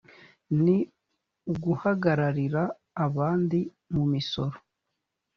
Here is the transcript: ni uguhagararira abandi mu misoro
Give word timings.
ni 0.63 0.77
uguhagararira 1.51 2.63
abandi 3.05 3.59
mu 3.93 4.03
misoro 4.11 4.57